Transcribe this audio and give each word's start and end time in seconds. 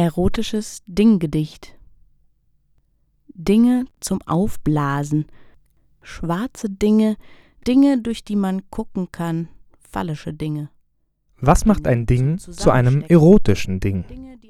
Erotisches 0.00 0.80
Dinggedicht. 0.86 1.78
Dinge 3.34 3.84
zum 4.00 4.22
Aufblasen. 4.22 5.26
Schwarze 6.00 6.70
Dinge, 6.70 7.16
Dinge, 7.66 8.00
durch 8.00 8.24
die 8.24 8.36
man 8.36 8.62
gucken 8.70 9.12
kann, 9.12 9.48
fallische 9.78 10.32
Dinge. 10.32 10.70
Was 11.38 11.66
macht 11.66 11.86
ein 11.86 12.06
Ding 12.06 12.38
zu 12.38 12.70
einem 12.70 13.02
erotischen 13.02 13.78
Ding? 13.78 14.06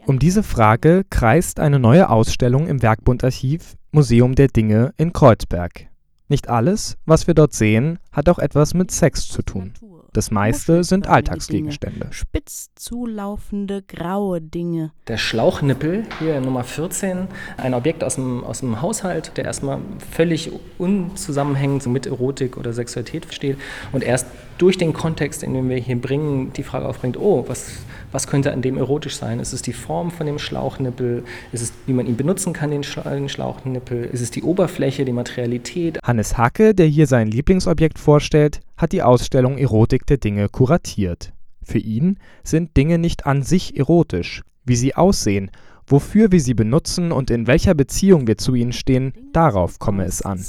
Um 0.07 0.21
diese 0.21 0.45
Frage 0.45 1.05
kreist 1.11 1.59
eine 1.59 1.81
neue 1.81 2.11
Ausstellung 2.11 2.69
im 2.69 2.81
Werkbundarchiv 2.81 3.77
Museum 3.91 4.37
der 4.37 4.47
Dinge 4.47 4.95
in 4.99 5.13
Kreuzberg. 5.13 5.89
Nicht 6.29 6.49
alles, 6.49 6.97
was 7.07 7.27
wir 7.27 7.35
dort 7.35 7.55
sehen, 7.55 7.99
hat 8.13 8.29
auch 8.29 8.39
etwas 8.39 8.73
mit 8.73 8.93
Sex 8.93 9.27
zu 9.27 9.43
tun. 9.43 9.73
Das 10.13 10.31
meiste 10.31 10.85
sind 10.85 11.09
Alltagsgegenstände. 11.09 12.07
Spitz 12.13 12.70
zulaufende 12.91 13.83
graue 13.83 14.41
Dinge. 14.41 14.91
Der 15.07 15.17
Schlauchnippel, 15.17 16.03
hier 16.19 16.41
Nummer 16.41 16.65
14, 16.65 17.29
ein 17.57 17.73
Objekt 17.73 18.03
aus 18.03 18.17
dem, 18.17 18.43
aus 18.43 18.61
dem 18.61 18.83
Haushalt, 18.83 19.37
der 19.37 19.45
erstmal 19.45 19.79
völlig 20.11 20.51
unzusammenhängend 20.77 21.87
mit 21.87 22.07
Erotik 22.07 22.57
oder 22.57 22.73
Sexualität 22.73 23.33
steht 23.33 23.59
und 23.93 24.03
erst 24.03 24.27
durch 24.59 24.77
den 24.77 24.93
Kontext, 24.93 25.45
in 25.45 25.55
den 25.55 25.69
wir 25.69 25.77
hier 25.77 26.01
bringen, 26.01 26.53
die 26.53 26.65
Frage 26.65 26.89
aufbringt, 26.89 27.17
oh, 27.17 27.45
was, 27.47 27.77
was 28.11 28.27
könnte 28.27 28.53
an 28.53 28.61
dem 28.61 28.77
erotisch 28.77 29.15
sein? 29.15 29.39
Ist 29.39 29.53
es 29.53 29.63
die 29.63 29.73
Form 29.73 30.11
von 30.11 30.27
dem 30.27 30.41
Schlauchnippel? 30.41 31.23
Ist 31.53 31.63
es, 31.63 31.73
wie 31.87 31.93
man 31.93 32.07
ihn 32.07 32.17
benutzen 32.17 32.53
kann, 32.53 32.73
den, 32.73 32.83
Schlauchnippel? 32.83 34.03
Ist 34.07 34.21
es 34.21 34.33
die 34.33 34.43
Oberfläche, 34.43 35.05
die 35.05 35.13
Materialität? 35.13 36.01
Hannes 36.03 36.37
Hacke, 36.37 36.75
der 36.75 36.87
hier 36.87 37.07
sein 37.07 37.29
Lieblingsobjekt 37.29 38.01
vorstellt, 38.01 38.61
hat 38.77 38.91
die 38.91 39.05
Ausstellung 39.05 39.59
Erotik 39.59 40.07
der 40.07 40.17
Dinge 40.17 40.49
kuratiert. 40.49 41.33
Für 41.63 41.79
ihn 41.79 42.19
sind 42.43 42.77
Dinge 42.77 42.99
nicht 42.99 43.27
an 43.27 43.43
sich 43.43 43.77
erotisch. 43.77 44.43
Wie 44.65 44.77
sie 44.77 44.95
aussehen, 44.95 45.51
wofür 45.87 46.33
wir 46.33 46.41
sie 46.41 46.55
benutzen 46.55 47.13
und 47.13 47.31
in 47.31 47.47
welcher 47.47 47.75
Beziehung 47.75 48.27
wir 48.27 48.39
zu 48.39 48.55
ihnen 48.55 48.73
stehen, 48.73 49.13
darauf 49.33 49.79
komme 49.79 50.05
es 50.05 50.23
an. 50.23 50.45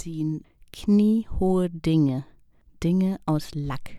Kniehohe 0.74 1.70
Dinge, 1.70 2.26
Dinge 2.84 3.20
aus 3.26 3.50
Lack, 3.54 3.92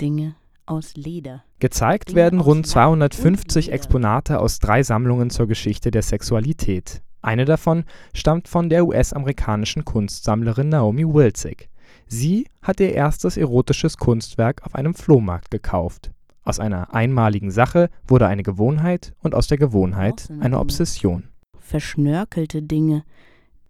Dinge 0.00 0.36
aus 0.66 0.94
Leder. 0.94 1.42
Gezeigt 1.58 2.14
werden 2.14 2.40
rund 2.40 2.66
250 2.66 3.72
Exponate 3.72 4.38
aus 4.38 4.60
drei 4.60 4.82
Sammlungen 4.82 5.30
zur 5.30 5.46
Geschichte 5.46 5.90
der 5.90 6.02
Sexualität. 6.02 7.02
Eine 7.22 7.44
davon 7.44 7.84
stammt 8.14 8.48
von 8.48 8.70
der 8.70 8.86
US-amerikanischen 8.86 9.84
Kunstsammlerin 9.84 10.70
Naomi 10.70 11.04
Wilzig. 11.04 11.68
Sie 12.06 12.46
hat 12.62 12.80
ihr 12.80 12.94
erstes 12.94 13.36
erotisches 13.36 13.96
Kunstwerk 13.96 14.62
auf 14.64 14.74
einem 14.74 14.94
Flohmarkt 14.94 15.50
gekauft. 15.50 16.12
Aus 16.50 16.58
einer 16.58 16.92
einmaligen 16.92 17.52
Sache 17.52 17.90
wurde 18.08 18.26
eine 18.26 18.42
Gewohnheit 18.42 19.12
und 19.22 19.36
aus 19.36 19.46
der 19.46 19.56
Gewohnheit 19.56 20.28
eine 20.40 20.58
Obsession. 20.58 21.28
Verschnörkelte 21.60 22.60
Dinge, 22.60 23.04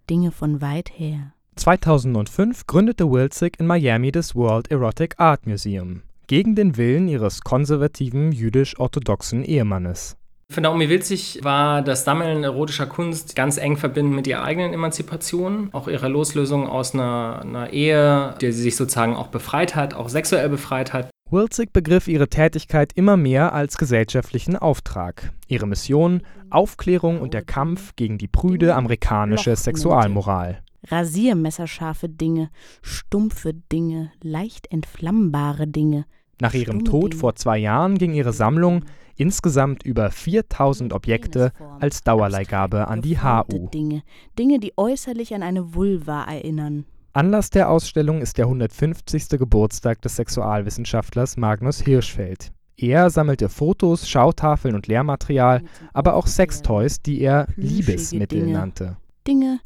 Dinge 0.08 0.30
von 0.30 0.62
weit 0.62 0.88
her. 0.94 1.34
2005 1.56 2.66
gründete 2.66 3.10
Wilzig 3.10 3.60
in 3.60 3.66
Miami 3.66 4.12
das 4.12 4.34
World 4.34 4.70
Erotic 4.70 5.16
Art 5.18 5.46
Museum 5.46 6.00
gegen 6.26 6.54
den 6.54 6.78
Willen 6.78 7.06
ihres 7.06 7.42
konservativen 7.42 8.32
jüdisch-orthodoxen 8.32 9.44
Ehemannes. 9.44 10.16
Für 10.50 10.62
Naomi 10.62 10.88
Wilzig 10.88 11.40
war 11.42 11.82
das 11.82 12.04
Sammeln 12.04 12.44
erotischer 12.44 12.86
Kunst 12.86 13.36
ganz 13.36 13.58
eng 13.58 13.76
verbunden 13.76 14.14
mit 14.14 14.26
ihrer 14.26 14.42
eigenen 14.42 14.72
Emanzipation, 14.72 15.68
auch 15.72 15.86
ihrer 15.86 16.08
Loslösung 16.08 16.66
aus 16.66 16.94
einer, 16.94 17.42
einer 17.42 17.74
Ehe, 17.74 18.36
der 18.40 18.54
sie 18.54 18.62
sich 18.62 18.76
sozusagen 18.76 19.16
auch 19.16 19.28
befreit 19.28 19.76
hat, 19.76 19.92
auch 19.92 20.08
sexuell 20.08 20.48
befreit 20.48 20.94
hat. 20.94 21.10
Wilzig 21.30 21.72
begriff 21.72 22.08
ihre 22.08 22.28
Tätigkeit 22.28 22.92
immer 22.94 23.16
mehr 23.16 23.52
als 23.52 23.78
gesellschaftlichen 23.78 24.56
Auftrag. 24.56 25.32
Ihre 25.46 25.66
Mission 25.66 26.22
Aufklärung 26.50 27.20
und 27.20 27.34
der 27.34 27.42
Kampf 27.42 27.94
gegen 27.96 28.18
die 28.18 28.28
prüde 28.28 28.74
amerikanische 28.74 29.54
Sexualmoral. 29.54 30.62
Rasiermesserscharfe 30.88 32.08
Dinge, 32.08 32.50
stumpfe 32.82 33.54
Dinge, 33.54 34.10
leicht 34.22 34.72
entflammbare 34.72 35.66
Dinge, 35.66 36.06
nach 36.40 36.54
ihrem 36.54 36.84
Tod 36.84 37.14
vor 37.14 37.34
zwei 37.34 37.58
Jahren 37.58 37.98
ging 37.98 38.14
ihre 38.14 38.32
Sammlung 38.32 38.84
insgesamt 39.16 39.82
über 39.82 40.10
4000 40.10 40.94
Objekte 40.94 41.52
als 41.78 42.02
Dauerleihgabe 42.02 42.88
an 42.88 43.02
die 43.02 43.18
HU. 43.20 43.68
Dinge, 43.68 44.02
Dinge, 44.38 44.58
die 44.58 44.72
äußerlich 44.76 45.34
an 45.34 45.42
eine 45.42 45.74
Vulva 45.74 46.24
erinnern. 46.24 46.86
Anlass 47.12 47.50
der 47.50 47.70
Ausstellung 47.70 48.20
ist 48.22 48.38
der 48.38 48.44
150. 48.44 49.30
Geburtstag 49.30 50.00
des 50.02 50.16
Sexualwissenschaftlers 50.16 51.36
Magnus 51.36 51.80
Hirschfeld. 51.80 52.52
Er 52.76 53.10
sammelte 53.10 53.48
Fotos, 53.48 54.08
Schautafeln 54.08 54.74
und 54.74 54.86
Lehrmaterial, 54.86 55.62
aber 55.92 56.14
auch 56.14 56.26
Sextoys, 56.26 57.02
die 57.02 57.20
er 57.20 57.48
Liebesmittel 57.56 58.40
Dinge. 58.40 58.52
nannte. 58.52 58.96
Dinge, 59.26 59.60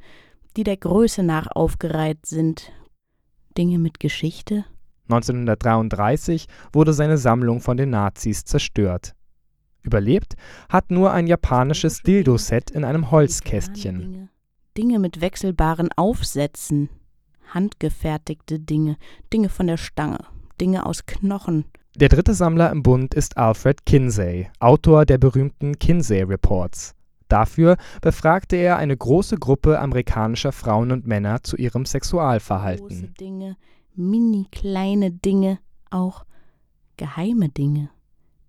die 0.57 0.65
der 0.65 0.79
Größe 0.79 1.23
nach 1.23 1.47
aufgereiht 1.55 2.25
sind. 2.25 2.73
Dinge 3.57 3.79
mit 3.79 4.01
Geschichte, 4.01 4.65
1933 5.09 6.47
wurde 6.73 6.95
seine 6.95 7.19
Sammlung 7.19 7.61
von 7.61 7.77
den 7.77 7.91
Nazis 7.91 8.45
zerstört. 8.45 9.15
Überlebt 9.83 10.35
hat 10.71 10.91
nur 10.91 11.13
ein 11.13 11.27
japanisches 11.27 12.01
Dildo-Set 12.03 12.71
in 12.71 12.85
einem 12.85 13.11
Holzkästchen. 13.11 14.31
Dinge 14.79 14.99
mit 14.99 15.21
wechselbaren 15.21 15.91
Aufsätzen, 15.95 16.89
handgefertigte 17.49 18.61
Dinge, 18.61 18.97
Dinge 19.33 19.49
von 19.49 19.67
der 19.67 19.77
Stange, 19.77 20.19
Dinge 20.61 20.87
aus 20.87 21.07
Knochen. 21.07 21.65
Der 21.97 22.09
dritte 22.09 22.35
Sammler 22.35 22.71
im 22.71 22.83
Bund 22.83 23.15
ist 23.15 23.37
Alfred 23.37 23.87
Kinsey, 23.87 24.49
Autor 24.59 25.07
der 25.07 25.19
berühmten 25.19 25.79
Kinsey 25.79 26.23
Reports. 26.23 26.95
Dafür 27.29 27.77
befragte 28.01 28.57
er 28.57 28.77
eine 28.77 28.97
große 28.97 29.37
Gruppe 29.37 29.79
amerikanischer 29.79 30.53
Frauen 30.53 30.93
und 30.93 31.07
Männer 31.07 31.43
zu 31.43 31.57
ihrem 31.57 31.87
Sexualverhalten. 31.87 32.89
Große 32.89 33.09
Dinge, 33.19 33.57
mini 33.95 34.47
kleine 34.51 35.11
Dinge, 35.11 35.59
auch 35.91 36.25
geheime 36.97 37.49
Dinge. 37.49 37.91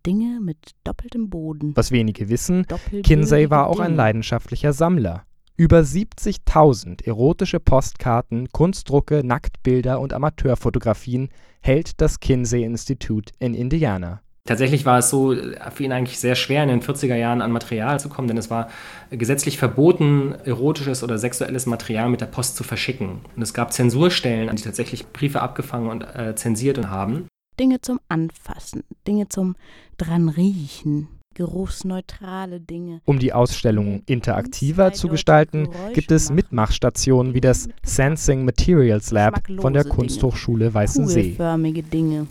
Dinge 0.06 0.40
mit 0.40 0.72
doppeltem 0.84 1.30
Boden. 1.30 1.76
Was 1.76 1.92
wenige 1.92 2.30
wissen, 2.30 2.66
Kinsey 3.04 3.50
war 3.50 3.68
auch 3.68 3.80
ein 3.80 3.96
leidenschaftlicher 3.96 4.72
Sammler. 4.72 5.26
Über 5.58 5.80
70.000 5.80 7.08
erotische 7.08 7.62
Postkarten, 7.62 8.50
Kunstdrucke, 8.52 9.24
Nacktbilder 9.24 10.02
und 10.02 10.12
Amateurfotografien 10.12 11.30
hält 11.62 12.02
das 12.02 12.20
Kinsey 12.20 12.64
Institute 12.64 13.32
in 13.40 13.54
Indiana. 13.54 14.20
Tatsächlich 14.44 14.86
war 14.86 15.00
es 15.00 15.10
so 15.10 15.34
für 15.74 15.84
ihn 15.84 15.94
eigentlich 15.94 16.20
sehr 16.20 16.36
schwer, 16.36 16.62
in 16.64 16.68
den 16.68 16.82
40er 16.82 17.16
Jahren 17.16 17.42
an 17.42 17.54
Material 17.54 18.02
zu 18.02 18.10
kommen, 18.10 18.28
denn 18.28 18.38
es 18.38 18.50
war 18.50 18.70
gesetzlich 19.12 19.58
verboten, 19.58 20.36
erotisches 20.44 21.04
oder 21.04 21.18
sexuelles 21.18 21.68
Material 21.68 22.10
mit 22.10 22.20
der 22.20 22.26
Post 22.26 22.58
zu 22.58 22.66
verschicken. 22.66 23.22
Und 23.34 23.42
es 23.42 23.54
gab 23.54 23.72
Zensurstellen, 23.72 24.54
die 24.54 24.62
tatsächlich 24.62 25.08
Briefe 25.08 25.42
abgefangen 25.42 25.90
und 25.90 26.02
äh, 26.02 26.36
zensiert 26.36 26.86
haben. 26.86 27.28
Dinge 27.58 27.80
zum 27.80 28.02
Anfassen, 28.10 28.84
Dinge 29.08 29.30
zum 29.30 29.56
dran 29.98 30.28
riechen, 30.28 31.08
geruchsneutrale 31.36 32.60
Dinge. 32.60 33.02
Um 33.06 33.20
die 33.20 33.34
Ausstellung 33.34 34.02
interaktiver 34.08 34.94
zu 34.94 35.08
gestalten, 35.10 35.70
gibt 35.94 36.12
es 36.12 36.32
Mitmachstationen 36.32 37.34
wie 37.34 37.42
das 37.42 37.68
Sensing 37.84 38.46
Materials 38.46 39.12
Lab 39.12 39.42
von 39.60 39.74
der 39.74 39.84
Kunsthochschule 39.84 40.74
Weißensee. 40.74 41.22
Kugelförmige 41.22 41.84
Dinge. 41.84 42.28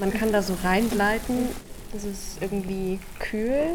Man 0.00 0.12
kann 0.12 0.32
da 0.32 0.42
so 0.42 0.56
reingleiten. 0.64 1.36
Es 1.94 2.04
ist 2.04 2.38
irgendwie 2.40 2.98
kühl. 3.18 3.66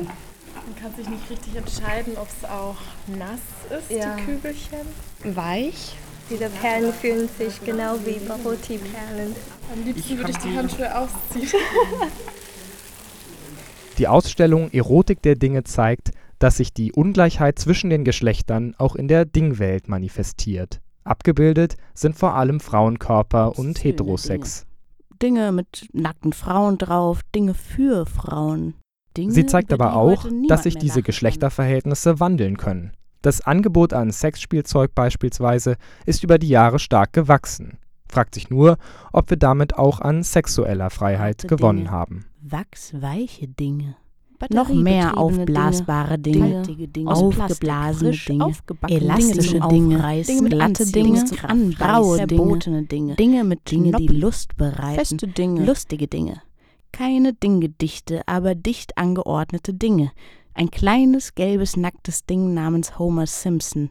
Man 0.65 0.75
kann 0.81 0.95
sich 0.95 1.07
nicht 1.07 1.29
richtig 1.29 1.55
entscheiden, 1.55 2.13
ob 2.17 2.27
es 2.27 2.49
auch 2.49 2.77
nass 3.17 3.39
ist, 3.77 3.91
Ja. 3.95 4.15
die 4.15 4.23
Kügelchen. 4.23 4.79
Weich. 5.23 5.95
Diese 6.29 6.49
Perlen 6.49 6.91
fühlen 6.91 7.29
sich 7.37 7.63
genau 7.63 7.97
wie 8.03 8.17
Barotti-Perlen. 8.25 9.35
Am 9.71 9.83
liebsten 9.85 10.17
würde 10.17 10.31
ich 10.31 10.37
die 10.37 10.57
Handschuhe 10.57 10.97
ausziehen. 10.97 11.49
Die 13.97 14.09
Ausstellung 14.09 14.69
Erotik 14.72 15.22
der 15.22 15.35
Dinge 15.35 15.63
zeigt, 15.63 16.11
dass 16.37 16.58
sich 16.58 16.73
die 16.73 16.91
Ungleichheit 16.91 17.58
zwischen 17.58 17.90
den 17.90 18.03
Geschlechtern 18.03 18.75
auch 18.78 18.96
in 18.96 19.08
der 19.08 19.23
Dingwelt 19.23 19.87
manifestiert. 19.87 20.81
Abgebildet 21.05 21.78
sind 21.93 22.16
vor 22.16 22.34
allem 22.34 22.59
Frauenkörper 22.59 23.58
und 23.58 23.78
Schöne 23.78 23.93
Heterosex. 23.93 24.66
Dinge 25.22 25.53
mit 25.53 25.87
nackten 25.93 26.34
Frauen 26.34 26.78
drauf, 26.78 27.22
Dinge 27.34 27.53
für 27.53 28.05
Frauen. 28.05 28.73
Dinge, 29.16 29.31
Sie 29.31 29.46
zeigt 29.46 29.72
aber 29.72 29.96
auch, 29.96 30.28
dass 30.49 30.64
sich 30.64 30.75
diese 30.75 31.02
Geschlechterverhältnisse 31.02 32.19
wandeln 32.19 32.58
können. 32.58 32.91
Das 33.22 33.40
Angebot 33.40 33.93
an 33.93 34.11
Sexspielzeug 34.11 34.93
beispielsweise 34.93 35.78
ist 36.05 36.23
über 36.23 36.37
die 36.37 36.49
Jahre 36.49 36.79
stark 36.79 37.14
gewachsen. 37.14 37.78
Fragt 38.09 38.35
sich 38.35 38.49
nur, 38.49 38.78
ob 39.14 39.29
wir 39.29 39.37
damit 39.37 39.78
auch 39.78 40.02
an 40.02 40.22
sexueller 40.22 40.90
Freiheit 40.90 41.47
gewonnen 41.47 41.91
haben. 41.91 42.25
Wachsweiche 42.47 43.47
Dinge. 43.47 43.95
Noch 44.51 44.69
mehr 44.69 45.17
aufblasbare 45.17 46.19
Dinge, 46.19 46.61
Dinge, 46.61 47.09
aufgeblasene 47.09 48.11
Dinge, 48.11 48.53
elastische 48.87 49.59
Dinge. 49.61 50.23
Dinge, 50.23 50.49
glatte 50.49 50.85
Dinge, 50.85 51.25
Anbeißen, 51.41 52.27
verbotene 52.29 52.83
Dinge, 52.83 53.15
Dinge 53.15 53.43
mit 53.45 53.71
Dinge, 53.71 53.93
die 53.93 54.07
Lust 54.07 54.57
bereiten, 54.57 54.95
Feste 54.95 55.27
Dinge. 55.27 55.65
lustige 55.65 56.07
Dinge. 56.07 56.41
Keine 56.91 57.33
Dinggedichte, 57.33 58.21
aber 58.27 58.53
dicht 58.53 58.95
angeordnete 58.95 59.73
Dinge. 59.73 60.11
Ein 60.53 60.69
kleines, 60.69 61.33
gelbes, 61.33 61.75
nacktes 61.77 62.25
Ding 62.25 62.53
namens 62.53 62.99
Homer 62.99 63.25
Simpson. 63.25 63.83